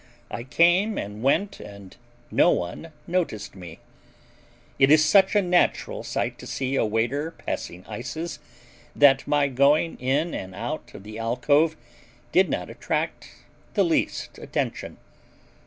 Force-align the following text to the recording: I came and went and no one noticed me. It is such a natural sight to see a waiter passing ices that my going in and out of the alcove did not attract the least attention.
I 0.31 0.43
came 0.43 0.97
and 0.97 1.21
went 1.21 1.59
and 1.59 1.95
no 2.31 2.49
one 2.49 2.91
noticed 3.05 3.53
me. 3.55 3.77
It 4.79 4.89
is 4.89 5.05
such 5.05 5.35
a 5.35 5.43
natural 5.43 6.01
sight 6.01 6.39
to 6.39 6.47
see 6.47 6.73
a 6.75 6.83
waiter 6.83 7.29
passing 7.29 7.85
ices 7.85 8.39
that 8.95 9.27
my 9.27 9.47
going 9.47 9.99
in 9.99 10.33
and 10.33 10.55
out 10.55 10.95
of 10.95 11.03
the 11.03 11.19
alcove 11.19 11.75
did 12.31 12.49
not 12.49 12.67
attract 12.67 13.29
the 13.75 13.83
least 13.83 14.39
attention. 14.39 14.97